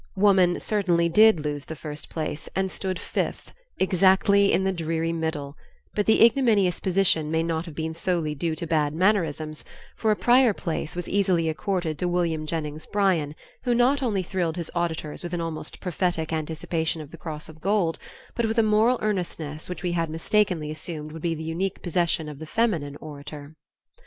[0.15, 5.55] Woman certainly did lose the first place and stood fifth, exactly in the dreary middle,
[5.93, 9.63] but the ignominious position may not have been solely due to bad mannerisms,
[9.95, 14.57] for a prior place was easily accorded to William Jennings Bryan, who not only thrilled
[14.57, 17.99] his auditors with an almost prophetic anticipation of the cross of gold,
[18.33, 22.27] but with a moral earnestness which we had mistakenly assumed would be the unique possession
[22.27, 23.53] of the feminine orator.